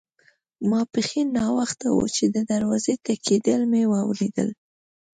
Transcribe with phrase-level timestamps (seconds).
[0.69, 4.49] ماپښین ناوخته وو چې د دروازې ټکېدل مې واوریدل.